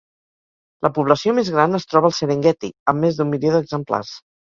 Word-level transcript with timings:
La 0.85 0.89
població 0.93 1.35
més 1.39 1.51
gran 1.55 1.79
es 1.79 1.85
troba 1.91 2.09
al 2.09 2.15
Serengueti, 2.19 2.71
amb 2.93 3.05
més 3.07 3.21
d'un 3.21 3.31
milió 3.35 3.53
d'exemplars. 3.57 4.11